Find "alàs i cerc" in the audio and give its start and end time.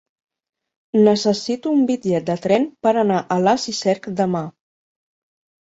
3.39-4.11